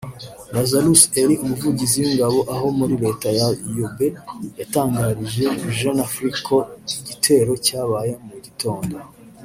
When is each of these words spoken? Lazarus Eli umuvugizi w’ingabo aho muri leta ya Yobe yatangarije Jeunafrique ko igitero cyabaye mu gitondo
Lazarus 0.53 1.01
Eli 1.21 1.35
umuvugizi 1.43 1.97
w’ingabo 2.03 2.39
aho 2.53 2.67
muri 2.79 2.95
leta 3.03 3.27
ya 3.39 3.47
Yobe 3.77 4.07
yatangarije 4.59 5.43
Jeunafrique 5.77 6.39
ko 6.47 6.57
igitero 6.95 7.53
cyabaye 7.65 8.11
mu 8.27 8.37
gitondo 8.45 8.95